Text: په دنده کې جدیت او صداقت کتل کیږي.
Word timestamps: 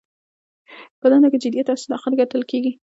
په 0.99 1.05
دنده 1.11 1.27
کې 1.31 1.37
جدیت 1.43 1.67
او 1.71 1.77
صداقت 1.83 2.13
کتل 2.19 2.41
کیږي. 2.51 2.71